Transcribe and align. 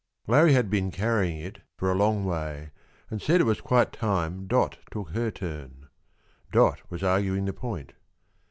Larrie 0.27 0.53
had 0.53 0.67
been 0.71 0.89
carrying 0.89 1.37
it 1.37 1.59
for 1.77 1.91
a 1.91 1.95
long 1.95 2.25
way, 2.25 2.71
and 3.11 3.21
said 3.21 3.39
it 3.39 3.43
was 3.43 3.61
quite 3.61 3.93
time 3.93 4.47
Dot 4.47 4.79
took 4.89 5.09
her 5.11 5.29
turn. 5.29 5.89
Dot 6.51 6.81
was 6.89 7.03
arguing 7.03 7.45
the 7.45 7.53
point. 7.53 7.93